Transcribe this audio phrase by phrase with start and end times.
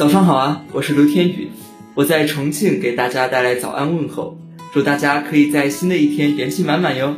[0.00, 1.50] 早上好啊，我是刘天宇，
[1.94, 4.38] 我在重庆给大家带来早安问候，
[4.72, 7.16] 祝大家可以在新的一天元气满满哟。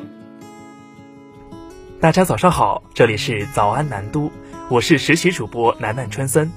[2.00, 4.32] 大家早上好，这里是早安南都，
[4.68, 6.50] 我是实习主播楠楠春森。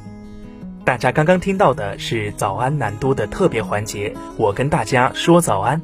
[0.84, 5.80] 大家刚刚听到的是早安南都的特别环节，我跟大家说早安，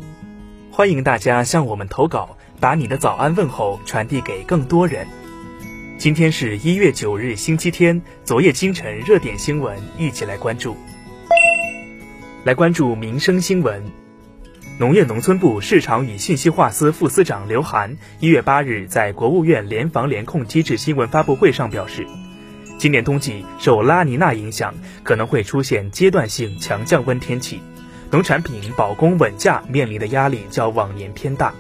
[0.72, 5.06] 欢迎大家向我们投稿，把你的早安问候传递给更多人。
[6.02, 8.02] 今天是一月九日，星期天。
[8.24, 10.76] 昨夜今晨热点新闻，一起来关注。
[12.44, 13.86] 来关注民生新闻。
[14.80, 22.08] 农业农村部市场与信息化司副司长刘涵一月八日在国务院联防联控机制新闻发布会上表示，
[22.80, 27.62] 今年冬季受拉尼娜影响，可能会出现阶段性强降温天气，
[28.10, 31.54] 农产品保供稳价面临的压力较往年偏大。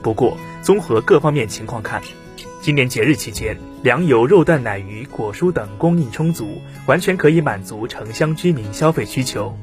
[0.00, 2.00] 不过，综合各方面情况看，
[2.66, 9.56] 今年节日期间，粮油、肉蛋奶鱼、果蔬等供应充足，完全可以满足城乡居民消费需求。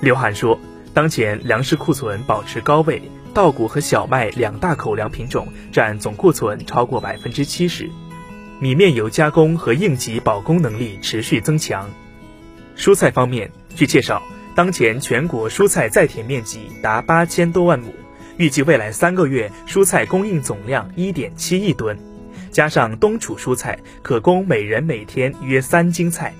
[0.00, 0.58] 刘涵说，
[0.94, 3.02] 当前粮食库存保持高位，
[3.34, 7.90] 稻谷和小麦两大口粮品种占总库存超过百分之七十，
[8.60, 11.86] 米面油加工和应急保供能力持续增强。
[12.78, 14.22] 蔬菜方面，据介绍，
[14.54, 17.92] 当前全国蔬菜在田面积达八千多万亩。
[18.40, 21.94] 预计未来三个月蔬菜供应总量一点七亿吨，
[22.50, 26.32] 加上冬储蔬菜，可供每人每天约三斤菜。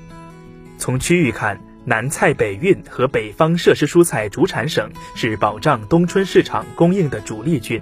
[0.78, 7.78] 从区域看，南菜北运和北方设施蔬菜主产省是保障冬春市场供应的主力军，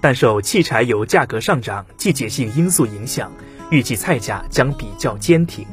[0.00, 3.30] 但受汽柴油价格上涨、季节性因素影响，
[3.70, 5.66] 预计菜价将比较坚挺。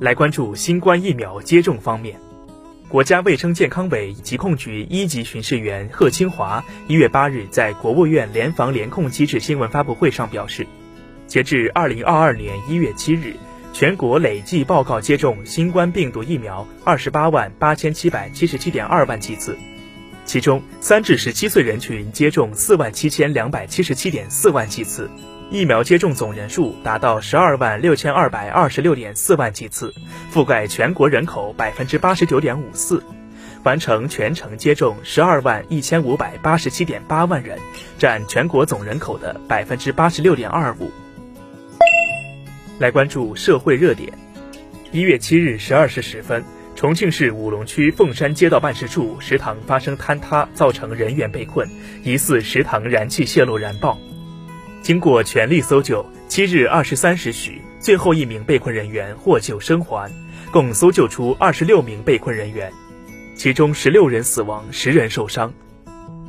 [0.00, 2.18] 来关注新冠疫苗接种方面。
[2.90, 10.66] 国家卫生健康委疾控局一级巡视员贺清华一月八日在国务院联防联控机制新闻发布会上表示，
[11.28, 13.36] 截至二零二二年一月七日，
[13.72, 19.56] 全国累计报告接种新冠病毒疫苗二十八万八千七百七十七点二万剂次，
[20.24, 25.08] 其中三至十七岁人群接种四万七千两百七十七点四万剂次。
[25.50, 29.92] 疫苗接种总人数达到十二万六千二百二十六点四万剂次，
[30.32, 33.02] 覆盖全国人口百分之八十九点五四，
[33.64, 37.58] 完成全程接种十二万一千五百八十七点八万人，
[37.98, 40.88] 占全国总人口的百分之八十六点二五。
[42.78, 44.12] 来关注社会热点，
[44.92, 46.44] 一月七日十二时十分，
[46.76, 51.68] 重庆市武隆区凤山街道办事处食堂发生坍塌，造成人员被困，
[52.04, 53.98] 疑似食堂燃气泄漏燃爆。
[54.82, 60.10] 经过全力搜救，七日二十三时许，最后一名被困人员获救生还，
[60.50, 62.72] 共搜救出二十六名被困人员，
[63.36, 65.52] 其中十六人死亡，十人受伤。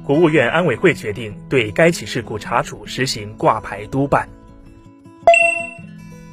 [0.04, 4.28] 国务院安委会决定对该起事故查处实行挂牌督办。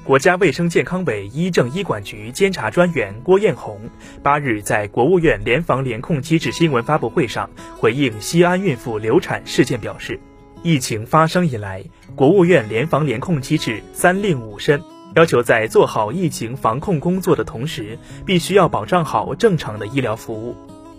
[0.03, 3.79] 国家卫生健康委医政医管局监察专员郭艳红
[4.23, 10.19] 八日在国务院联防联控机制新闻发布会上回应西安孕妇流产事件表示。
[10.63, 11.85] 疫情发生以来，
[12.17, 14.83] 国务院联防联控机制三令五申，
[15.15, 17.97] 要求在做好疫情防控工作的同时，
[18.27, 20.57] 必须要保障好正常的医疗服务。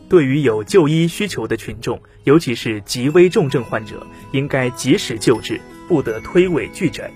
[0.07, 7.11] 对于有就医需求的群众，尤其是极危重症患者，应该及时救治，不得推诿拒诊。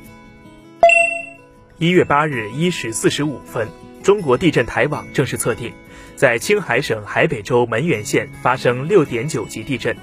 [1.77, 3.67] 一月八日一时四十五分，
[4.03, 5.71] 中国地震台网正式测定，
[6.15, 9.95] 在青海省海北州门源县发生六点九级地震。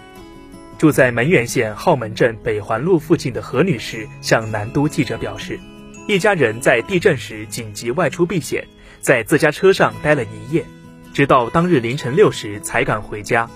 [0.81, 5.61] 住在门源县浩门镇北环路附近的何女士向南都记者表示，
[6.09, 8.67] 一家人在地震时紧急外出避险，
[8.99, 10.65] 在自家车上待了一夜，
[11.13, 13.47] 直到当日凌晨六时才敢回家。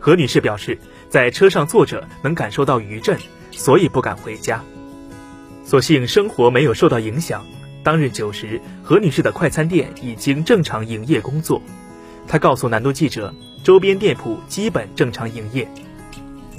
[0.00, 0.76] 何女士表示，
[1.08, 3.16] 在车上坐着能感受到余震，
[3.52, 4.60] 所以不敢回家。
[5.64, 7.46] 所幸生活没有受到影响。
[7.84, 11.62] 当日九时，何女士的快餐店已经正常营业工作。
[12.26, 13.32] 她告诉南都记者，
[13.62, 15.68] 周边店铺基本正常营业。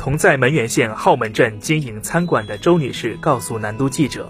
[0.03, 4.29] 同在门源县浩门镇经营餐馆的周女士告诉南都记者，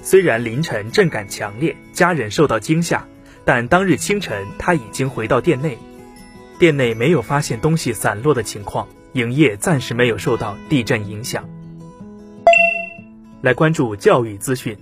[0.00, 3.04] 虽然凌晨震感强烈，家人受到惊吓，
[3.44, 5.76] 但当日清晨她已经回到店内，
[6.56, 11.48] 店内没有发现东西散落的情况，营业暂时没有受到地震影响。
[13.40, 14.78] 来关注教育资讯，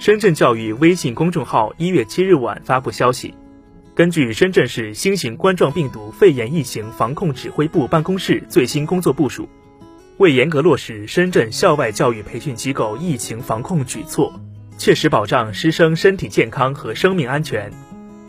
[0.00, 3.32] 深圳教育微信公众号一月七日晚发布消息。
[3.94, 9.46] 根据深圳市新型冠状病毒肺炎疫情防控指挥部办公室最新工作部署，
[10.16, 14.32] 为严格落实深圳校外教育培训机构疫情防控举措，
[14.78, 17.70] 切实保障师生身体健康和生命安全，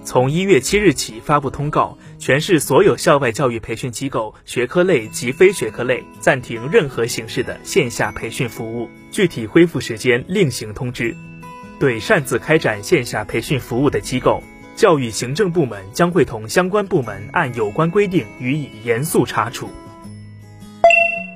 [0.04, 11.16] 从一月七日起发布通告，全市所有校外教育培训机构学科类及非学科类暂停任何形式的线下培训服务，具体恢复时间另行通知。
[11.80, 14.44] 对擅自开展线下培训服务的机构，
[14.76, 19.70] 教育行政部门将会同相关部门按有关规定予以严肃查处。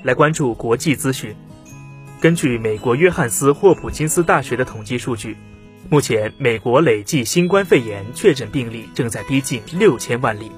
[0.03, 1.35] 来关注国际资讯。
[2.19, 5.37] 根据美国约翰斯霍普金斯大学的统计数据，
[5.87, 10.51] 目前美国累计新冠肺炎确诊病例正在逼近六千万例。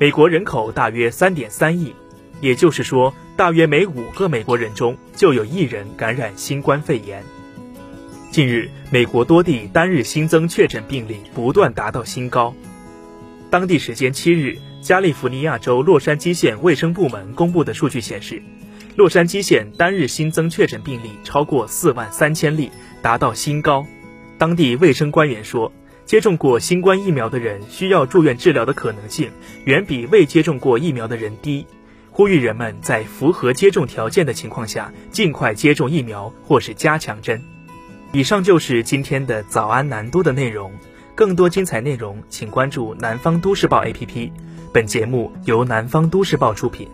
[0.00, 1.94] 美国人口大约三点三亿，
[2.40, 7.22] 也就是说，大约每五个美国人中就有一人感染新冠肺炎。
[8.38, 12.54] 近日，美国多地单日新增确诊病例不断达到新高。
[13.50, 18.40] 当地时间七日，加利福尼亚州洛杉矶县卫生部门公布的数据显示，
[18.94, 22.70] 洛杉矶县单日新增确诊病例超过四万三千例，
[23.02, 23.84] 达到新高。
[24.38, 25.72] 当地卫生官员说。
[26.04, 29.30] 接种过新冠疫苗的人需要住院治疗的可能性
[29.64, 31.66] 远比未接种过疫苗的人低，
[32.10, 37.42] 呼吁人们在符合接种条件的情况下尽快接种疫苗或是加强针。
[38.10, 40.72] 以上就是今天的早安南都的内容，
[41.14, 44.30] 更多精彩内容请关注南方都市报 APP。
[44.72, 46.88] 本节目由南方都市报出品。